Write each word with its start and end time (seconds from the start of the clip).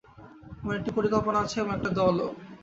আমার 0.59 0.75
একটি 0.77 0.91
পরিকল্পনা 0.97 1.37
আছে 1.39 1.57
এবং 1.59 1.71
একটা 1.73 1.89
দলও। 1.97 2.27